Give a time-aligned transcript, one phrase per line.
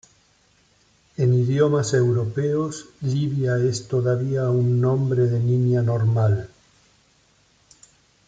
[1.15, 6.49] En idiomas europeos, Livia es todavía un nombre de niña normal.